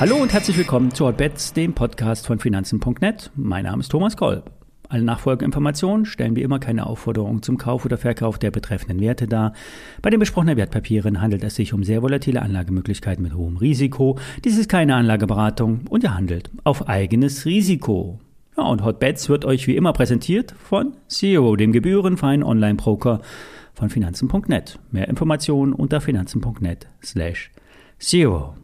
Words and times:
Hallo 0.00 0.16
und 0.16 0.32
herzlich 0.32 0.58
willkommen 0.58 0.92
zu 0.92 1.06
Hotbets, 1.06 1.52
dem 1.52 1.72
Podcast 1.72 2.26
von 2.26 2.38
Finanzen.net. 2.38 3.30
Mein 3.36 3.64
Name 3.64 3.80
ist 3.80 3.88
Thomas 3.88 4.16
Kolb. 4.16 4.50
Alle 4.88 5.02
nachfolgenden 5.02 5.46
Informationen 5.46 6.04
stellen 6.04 6.36
wie 6.36 6.42
immer 6.42 6.58
keine 6.58 6.86
Aufforderung 6.86 7.42
zum 7.42 7.58
Kauf 7.58 7.84
oder 7.84 7.96
Verkauf 7.96 8.38
der 8.38 8.50
betreffenden 8.50 9.00
Werte 9.00 9.26
dar. 9.26 9.54
Bei 10.02 10.10
den 10.10 10.20
besprochenen 10.20 10.56
Wertpapieren 10.56 11.20
handelt 11.20 11.42
es 11.42 11.54
sich 11.54 11.72
um 11.72 11.84
sehr 11.84 12.02
volatile 12.02 12.42
Anlagemöglichkeiten 12.42 13.22
mit 13.22 13.34
hohem 13.34 13.56
Risiko. 13.56 14.18
Dies 14.44 14.58
ist 14.58 14.68
keine 14.68 14.94
Anlageberatung 14.94 15.86
und 15.88 16.04
ihr 16.04 16.14
handelt 16.14 16.50
auf 16.64 16.88
eigenes 16.88 17.46
Risiko. 17.46 18.20
Ja, 18.56 18.64
und 18.64 18.84
Hotbets 18.84 19.28
wird 19.28 19.44
euch 19.44 19.66
wie 19.66 19.76
immer 19.76 19.92
präsentiert 19.92 20.54
von 20.62 20.92
Zero, 21.08 21.56
dem 21.56 21.72
gebührenfreien 21.72 22.42
Online-Broker 22.42 23.20
von 23.74 23.90
Finanzen.net. 23.90 24.78
Mehr 24.90 25.08
Informationen 25.08 25.72
unter 25.72 26.00
Finanzen.net 26.00 26.88
slash 27.02 27.50
Zero. 27.98 28.54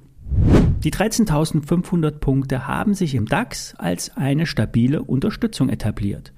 Die 0.83 0.93
13.500 0.93 2.13
Punkte 2.13 2.67
haben 2.67 2.95
sich 2.95 3.15
im 3.15 3.27
DAX 3.27 3.75
als 3.77 4.17
eine 4.17 4.47
stabile 4.47 5.03
Unterstützung 5.03 5.69
etabliert. 5.69 6.33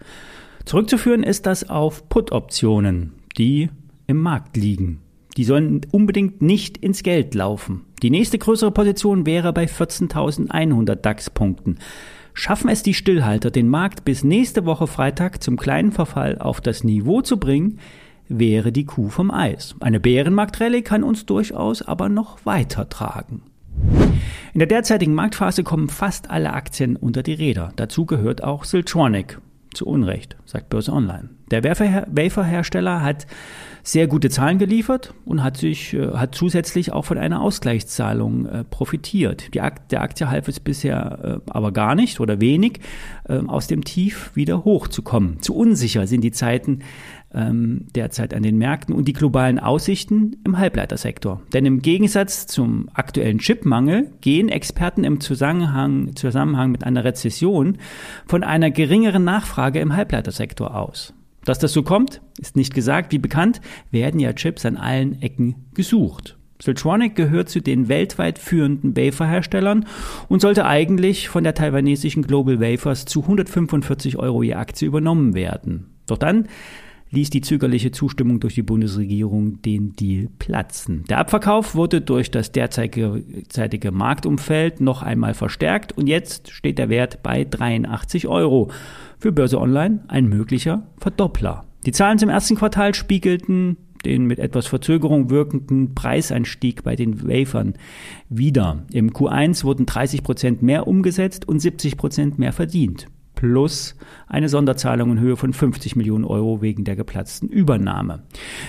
Zurückzuführen 0.65 1.23
ist 1.23 1.47
das 1.47 1.69
auf 1.69 2.09
Put-Optionen, 2.09 3.13
die 3.39 3.71
im 4.07 4.19
Markt 4.21 4.57
liegen. 4.57 5.01
Die 5.37 5.45
sollen 5.45 5.81
unbedingt 5.91 6.43
nicht 6.43 6.77
ins 6.79 7.03
Geld 7.03 7.35
laufen. 7.35 7.87
Die 8.03 8.11
nächste 8.11 8.39
größere 8.39 8.71
Position 8.71 9.27
wäre 9.27 9.53
bei 9.53 9.65
14.100 9.65 10.97
DAX-Punkten. 10.97 11.79
Schaffen 12.35 12.69
es 12.69 12.83
die 12.83 12.95
Stillhalter, 12.95 13.51
den 13.51 13.69
Markt 13.69 14.05
bis 14.05 14.25
nächste 14.25 14.65
Woche 14.65 14.87
Freitag 14.87 15.43
zum 15.43 15.57
kleinen 15.57 15.93
Verfall 15.93 16.39
auf 16.39 16.61
das 16.61 16.83
Niveau 16.83 17.21
zu 17.21 17.39
bringen, 17.39 17.79
wäre 18.29 18.73
die 18.73 18.85
Kuh 18.85 19.09
vom 19.09 19.31
Eis. 19.31 19.75
Eine 19.81 20.01
Bärenmarktrallye 20.01 20.83
kann 20.83 21.03
uns 21.03 21.27
durchaus 21.27 21.83
aber 21.83 22.09
noch 22.09 22.45
weiter 22.45 22.89
tragen. 22.89 23.43
In 24.53 24.59
der 24.59 24.69
derzeitigen 24.69 25.15
Marktphase 25.15 25.65
kommen 25.65 25.89
fast 25.89 26.31
alle 26.31 26.53
Aktien 26.53 26.97
unter 26.97 27.23
die 27.23 27.35
Räder. 27.35 27.73
Dazu 27.77 28.07
gehört 28.07 28.45
auch 28.45 28.65
Siltronic. 28.65 29.39
Zu 29.75 29.87
Unrecht, 29.87 30.37
sagt 30.45 30.69
Börse 30.69 30.93
Online. 30.93 31.31
Der 31.53 31.63
Waferhersteller 31.63 33.03
hat 33.03 33.27
sehr 33.83 34.07
gute 34.07 34.31
Zahlen 34.31 34.59
geliefert 34.59 35.13
und 35.25 35.43
hat 35.43 35.57
sich 35.57 35.93
äh, 35.93 36.13
hat 36.13 36.35
zusätzlich 36.35 36.93
auch 36.93 37.05
von 37.05 37.19
einer 37.19 37.41
Ausgleichszahlung 37.41 38.47
äh, 38.47 38.65
profitiert. 38.65 39.55
Die 39.55 39.61
Akt, 39.61 39.93
der 39.93 40.03
Aktie 40.03 40.31
half 40.31 40.49
es 40.49 40.61
bisher 40.61 41.43
äh, 41.47 41.51
aber 41.51 41.73
gar 41.73 41.95
nicht 41.95 42.21
oder 42.21 42.41
wenig 42.41 42.81
äh, 43.29 43.39
aus 43.39 43.67
dem 43.67 43.85
Tief 43.85 44.31
wieder 44.35 44.65
hochzukommen. 44.65 45.43
Zu 45.43 45.55
unsicher 45.55 46.07
sind 46.07 46.23
die 46.23 46.31
Zeiten 46.31 46.81
ähm, 47.35 47.87
derzeit 47.95 48.35
an 48.35 48.43
den 48.43 48.57
Märkten 48.57 48.95
und 48.95 49.07
die 49.07 49.13
globalen 49.13 49.59
Aussichten 49.59 50.37
im 50.45 50.59
Halbleitersektor. 50.59 51.43
Denn 51.53 51.67
im 51.67 51.83
Gegensatz 51.83 52.47
zum 52.47 52.89
aktuellen 52.95 53.39
Chipmangel 53.39 54.13
gehen 54.21 54.49
Experten 54.49 55.03
im 55.03 55.21
Zusammenhang, 55.21 56.15
Zusammenhang 56.15 56.71
mit 56.71 56.85
einer 56.85 57.05
Rezession 57.05 57.79
von 58.27 58.45
einer 58.45 58.71
geringeren 58.71 59.25
Nachfrage 59.25 59.81
im 59.81 59.97
Halbleitersektor 59.97 60.77
aus. 60.77 61.15
Dass 61.45 61.59
das 61.59 61.73
so 61.73 61.83
kommt, 61.83 62.21
ist 62.39 62.57
nicht 62.57 62.75
gesagt. 62.75 63.13
Wie 63.13 63.19
bekannt, 63.19 63.61
werden 63.91 64.21
ja 64.21 64.33
Chips 64.33 64.65
an 64.65 64.77
allen 64.77 65.21
Ecken 65.23 65.67
gesucht. 65.75 66.39
Siltronic 66.63 67.17
gehört 67.17 67.49
zu 67.49 67.61
den 67.61 67.89
weltweit 67.89 68.39
führenden 68.39 68.97
Waferherstellern 68.97 69.85
und 70.29 70.41
sollte 70.41 70.65
eigentlich 70.65 71.29
von 71.29 71.43
der 71.43 71.55
taiwanesischen 71.55 72.23
Global 72.23 72.61
Wafers 72.61 73.05
zu 73.05 73.23
145 73.23 74.17
Euro 74.17 74.45
je 74.45 74.55
Aktie 74.55 74.87
übernommen 74.87 75.35
werden. 75.35 75.89
Doch 76.07 76.19
dann 76.19 76.47
ließ 77.13 77.31
die 77.31 77.43
zögerliche 77.43 77.93
Zustimmung 77.93 78.41
durch 78.41 78.55
die 78.55 78.63
Bundesregierung 78.63 79.61
den 79.63 79.93
Deal 79.93 80.29
platzen. 80.39 81.05
Der 81.09 81.19
Abverkauf 81.19 81.75
wurde 81.75 82.01
durch 82.01 82.31
das 82.31 82.53
derzeitige 82.53 83.93
Marktumfeld 83.93 84.81
noch 84.81 85.03
einmal 85.03 85.35
verstärkt 85.35 85.93
und 85.93 86.07
jetzt 86.07 86.51
steht 86.51 86.79
der 86.79 86.89
Wert 86.89 87.23
bei 87.23 87.45
83 87.45 88.27
Euro. 88.27 88.71
Für 89.19 89.31
Börse 89.31 89.61
Online 89.61 90.01
ein 90.09 90.29
möglicher 90.29 90.89
Verdoppler. 90.99 91.65
Die 91.85 91.93
Zahlen 91.93 92.19
zum 92.19 92.29
ersten 92.29 92.57
Quartal 92.57 92.95
spiegelten 92.95 93.77
den 94.05 94.27
mit 94.27 94.41
etwas 94.41 94.67
Verzögerung 94.67 95.31
wirkenden 95.31 95.95
Preisanstieg 95.95 96.83
bei 96.83 96.97
den 96.97 97.23
Wafern 97.29 97.75
wieder. 98.29 98.85
Im 98.93 99.13
Q1 99.13 99.63
wurden 99.63 99.87
30 99.87 100.25
Prozent 100.25 100.63
mehr 100.63 100.89
umgesetzt 100.89 101.47
und 101.47 101.61
70 101.61 101.97
Prozent 101.97 102.39
mehr 102.39 102.53
verdient 102.53 103.07
plus 103.43 103.97
eine 104.29 104.49
Sonderzahlung 104.49 105.11
in 105.11 105.19
Höhe 105.19 105.37
von 105.37 105.53
50 105.53 105.97
Millionen 105.97 106.25
Euro 106.25 106.63
wegen 106.63 106.85
der 106.85 106.95
geplatzten 106.95 107.49
Übernahme. 107.49 108.23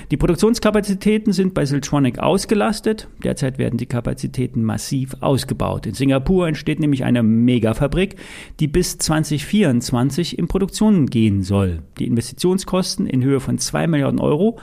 Die 0.09 0.17
Produktionskapazitäten 0.17 1.31
sind 1.31 1.53
bei 1.53 1.63
Siltronic 1.67 2.17
ausgelastet. 2.17 3.07
Derzeit 3.23 3.59
werden 3.59 3.77
die 3.77 3.85
Kapazitäten 3.85 4.63
massiv 4.63 5.15
ausgebaut. 5.19 5.85
In 5.85 5.93
Singapur 5.93 6.47
entsteht 6.47 6.79
nämlich 6.79 7.03
eine 7.03 7.21
Megafabrik, 7.21 8.15
die 8.59 8.67
bis 8.67 8.97
2024 8.97 10.39
in 10.39 10.47
Produktion 10.47 11.05
gehen 11.05 11.43
soll. 11.43 11.83
Die 11.99 12.07
Investitionskosten 12.07 13.05
in 13.05 13.23
Höhe 13.23 13.41
von 13.41 13.59
2 13.59 13.85
Milliarden 13.85 14.19
Euro 14.19 14.57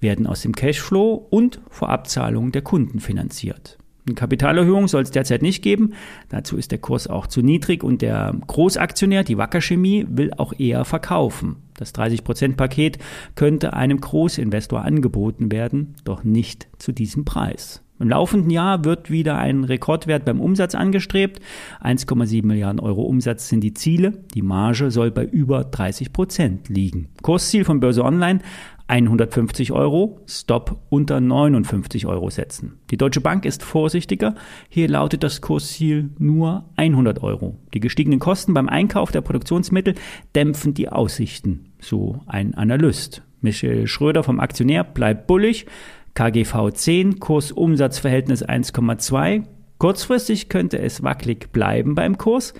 werden 0.00 0.26
aus 0.26 0.42
dem 0.42 0.56
Cashflow 0.56 1.24
und 1.30 1.60
Vorabzahlungen 1.70 2.50
der 2.50 2.62
Kunden 2.62 2.98
finanziert. 2.98 3.78
Eine 4.04 4.14
Kapitalerhöhung 4.16 4.88
soll 4.88 5.02
es 5.02 5.12
derzeit 5.12 5.42
nicht 5.42 5.62
geben. 5.62 5.94
Dazu 6.28 6.56
ist 6.56 6.72
der 6.72 6.78
Kurs 6.78 7.06
auch 7.06 7.28
zu 7.28 7.40
niedrig 7.40 7.84
und 7.84 8.02
der 8.02 8.34
Großaktionär, 8.46 9.22
die 9.22 9.38
Wacker 9.38 9.60
Chemie, 9.60 10.06
will 10.08 10.32
auch 10.36 10.52
eher 10.58 10.84
verkaufen. 10.84 11.56
Das 11.74 11.94
30%-Paket 11.94 12.98
könnte 13.36 13.74
einem 13.74 14.00
Großinvestor 14.00 14.84
angeboten 14.84 15.52
werden, 15.52 15.94
doch 16.04 16.24
nicht 16.24 16.68
zu 16.78 16.92
diesem 16.92 17.24
Preis. 17.24 17.82
Im 18.02 18.08
laufenden 18.08 18.50
Jahr 18.50 18.84
wird 18.84 19.12
wieder 19.12 19.38
ein 19.38 19.62
Rekordwert 19.62 20.24
beim 20.24 20.40
Umsatz 20.40 20.74
angestrebt. 20.74 21.40
1,7 21.80 22.44
Milliarden 22.44 22.80
Euro 22.80 23.02
Umsatz 23.02 23.48
sind 23.48 23.60
die 23.60 23.74
Ziele. 23.74 24.24
Die 24.34 24.42
Marge 24.42 24.90
soll 24.90 25.12
bei 25.12 25.24
über 25.24 25.62
30 25.62 26.12
Prozent 26.12 26.68
liegen. 26.68 27.10
Kursziel 27.22 27.64
von 27.64 27.78
Börse 27.78 28.02
Online 28.02 28.40
150 28.88 29.72
Euro, 29.72 30.20
Stop 30.26 30.80
unter 30.88 31.20
59 31.20 32.06
Euro 32.06 32.30
setzen. 32.30 32.78
Die 32.90 32.96
Deutsche 32.96 33.20
Bank 33.20 33.44
ist 33.44 33.62
vorsichtiger. 33.62 34.34
Hier 34.68 34.88
lautet 34.88 35.22
das 35.22 35.40
Kursziel 35.40 36.10
nur 36.18 36.64
100 36.76 37.22
Euro. 37.22 37.58
Die 37.74 37.80
gestiegenen 37.80 38.18
Kosten 38.18 38.54
beim 38.54 38.68
Einkauf 38.68 39.12
der 39.12 39.20
Produktionsmittel 39.20 39.94
dämpfen 40.34 40.74
die 40.74 40.88
Aussichten, 40.88 41.72
so 41.80 42.20
ein 42.26 42.54
Analyst. 42.54 43.22
Michel 43.40 43.86
Schröder 43.86 44.22
vom 44.22 44.40
Aktionär 44.40 44.84
bleibt 44.84 45.26
bullig. 45.26 45.66
KGV 46.14 46.72
10, 46.72 47.20
Kurs-Umsatz-Verhältnis 47.20 48.44
1,2. 48.44 49.44
Kurzfristig 49.78 50.48
könnte 50.48 50.78
es 50.78 51.02
wackelig 51.02 51.50
bleiben 51.52 51.94
beim 51.94 52.18
Kurs, 52.18 52.54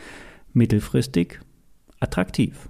mittelfristig 0.53 1.39
attraktiv. 2.01 2.69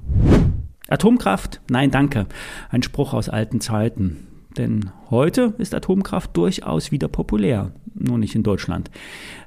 Atomkraft? 0.89 1.61
Nein, 1.71 1.91
danke. 1.91 2.27
Ein 2.71 2.83
Spruch 2.83 3.15
aus 3.15 3.29
alten 3.29 3.61
Zeiten. 3.61 4.27
Denn 4.57 4.91
heute 5.11 5.55
ist 5.59 5.75
Atomkraft 5.75 6.37
durchaus 6.37 6.93
wieder 6.93 7.09
populär, 7.09 7.73
nur 7.95 8.19
nicht 8.19 8.35
in 8.35 8.43
Deutschland. 8.43 8.91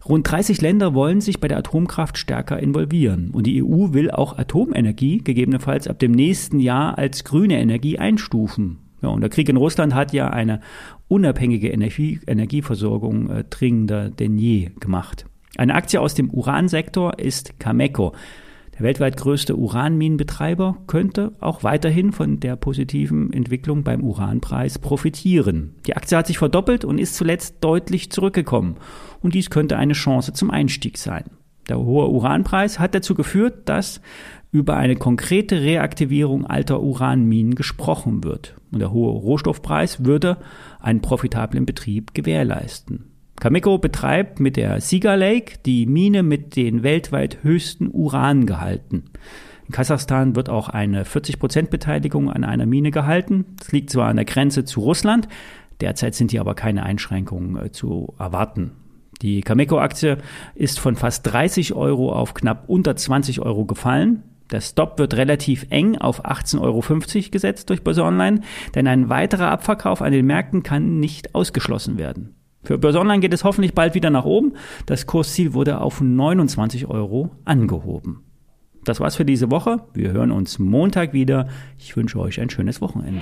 Rund 0.07 0.29
30 0.29 0.61
Länder 0.61 0.93
wollen 0.93 1.21
sich 1.21 1.39
bei 1.39 1.47
der 1.47 1.59
Atomkraft 1.59 2.17
stärker 2.17 2.59
involvieren. 2.59 3.29
Und 3.31 3.45
die 3.45 3.63
EU 3.63 3.93
will 3.93 4.09
auch 4.09 4.37
Atomenergie 4.37 5.19
gegebenenfalls 5.19 5.87
ab 5.87 5.99
dem 5.99 6.11
nächsten 6.11 6.59
Jahr 6.59 6.97
als 6.97 7.23
grüne 7.23 7.59
Energie 7.59 7.99
einstufen. 7.99 8.79
Ja, 9.01 9.09
und 9.09 9.21
der 9.21 9.29
Krieg 9.29 9.49
in 9.49 9.57
Russland 9.57 9.93
hat 9.93 10.13
ja 10.13 10.29
eine 10.29 10.61
unabhängige 11.07 11.69
Energie, 11.69 12.19
Energieversorgung 12.25 13.29
äh, 13.29 13.43
dringender 13.43 14.09
denn 14.09 14.37
je 14.37 14.71
gemacht. 14.79 15.25
Eine 15.57 15.75
Aktie 15.75 16.01
aus 16.01 16.15
dem 16.15 16.31
Uransektor 16.31 17.19
ist 17.19 17.59
Cameco. 17.59 18.13
Der 18.77 18.83
weltweit 18.83 19.15
größte 19.15 19.55
Uranminenbetreiber 19.55 20.77
könnte 20.87 21.31
auch 21.39 21.63
weiterhin 21.63 22.11
von 22.11 22.41
der 22.41 22.57
positiven 22.57 23.31
Entwicklung 23.31 23.83
beim 23.83 24.03
Uranpreis 24.03 24.79
profitieren. 24.79 25.75
Die 25.87 25.95
Aktie 25.95 26.17
hat 26.17 26.27
sich 26.27 26.37
verdoppelt 26.37 26.83
und 26.83 26.97
ist 26.97 27.15
zuletzt 27.15 27.57
deutlich 27.61 28.11
zurückgekommen. 28.11 28.75
Und 29.21 29.33
dies 29.33 29.49
könnte 29.49 29.77
eine 29.77 29.93
Chance 29.93 30.33
zum 30.33 30.51
Einstieg 30.51 30.97
sein. 30.97 31.23
Der 31.69 31.79
hohe 31.79 32.09
Uranpreis 32.09 32.77
hat 32.77 32.93
dazu 32.93 33.15
geführt, 33.15 33.69
dass 33.69 34.01
über 34.51 34.75
eine 34.75 34.97
konkrete 34.97 35.61
Reaktivierung 35.61 36.45
alter 36.45 36.81
Uranminen 36.81 37.55
gesprochen 37.55 38.23
wird. 38.23 38.55
Und 38.71 38.79
der 38.79 38.91
hohe 38.91 39.11
Rohstoffpreis 39.11 40.03
würde 40.03 40.37
einen 40.79 41.01
profitablen 41.01 41.65
Betrieb 41.65 42.13
gewährleisten. 42.13 43.14
Cameco 43.45 43.77
betreibt 43.77 44.39
mit 44.39 44.57
der 44.57 44.81
Cigar 44.81 45.17
Lake 45.17 45.59
die 45.67 45.85
Mine 45.85 46.23
mit 46.23 46.55
den 46.55 46.81
weltweit 46.81 47.43
höchsten 47.43 47.91
Urangehalten. 47.93 49.03
In 49.67 49.71
Kasachstan 49.71 50.35
wird 50.35 50.49
auch 50.49 50.67
eine 50.67 51.03
40% 51.03 51.69
Beteiligung 51.69 52.31
an 52.31 52.43
einer 52.43 52.65
Mine 52.65 52.89
gehalten. 52.89 53.45
Das 53.59 53.71
liegt 53.71 53.91
zwar 53.91 54.07
an 54.07 54.15
der 54.15 54.25
Grenze 54.25 54.65
zu 54.65 54.79
Russland, 54.79 55.27
derzeit 55.79 56.15
sind 56.15 56.31
hier 56.31 56.41
aber 56.41 56.55
keine 56.55 56.81
Einschränkungen 56.81 57.63
äh, 57.63 57.71
zu 57.71 58.15
erwarten. 58.17 58.71
Die 59.21 59.41
Cameco-Aktie 59.41 60.17
ist 60.55 60.79
von 60.79 60.95
fast 60.95 61.31
30 61.31 61.75
Euro 61.75 62.13
auf 62.13 62.33
knapp 62.33 62.63
unter 62.65 62.95
20 62.95 63.41
Euro 63.41 63.65
gefallen. 63.65 64.23
Der 64.49 64.61
Stop 64.61 64.97
wird 64.97 65.13
relativ 65.13 65.67
eng 65.69 65.99
auf 65.99 66.25
18,50 66.25 66.61
Euro 66.61 67.29
gesetzt 67.29 67.69
durch 67.69 67.83
Börse 67.83 68.05
Online, 68.05 68.39
denn 68.73 68.87
ein 68.87 69.09
weiterer 69.09 69.51
Abverkauf 69.51 70.01
an 70.01 70.13
den 70.13 70.25
Märkten 70.25 70.63
kann 70.63 70.99
nicht 70.99 71.35
ausgeschlossen 71.35 71.99
werden. 71.99 72.33
Für 72.65 72.79
Börse 72.79 72.99
Online 72.99 73.19
geht 73.19 73.33
es 73.33 73.43
hoffentlich 73.43 73.75
bald 73.75 73.93
wieder 73.93 74.09
nach 74.09 74.25
oben. 74.25 74.53
Das 74.87 75.05
Kursziel 75.05 75.53
wurde 75.53 75.79
auf 75.81 76.01
29 76.01 76.87
Euro 76.87 77.29
angehoben. 77.45 78.23
Das 78.83 78.99
war's 78.99 79.15
für 79.15 79.25
diese 79.25 79.51
Woche. 79.51 79.83
Wir 79.93 80.11
hören 80.11 80.31
uns 80.31 80.57
Montag 80.57 81.13
wieder. 81.13 81.47
Ich 81.77 81.95
wünsche 81.95 82.19
euch 82.19 82.39
ein 82.39 82.49
schönes 82.49 82.81
Wochenende. 82.81 83.21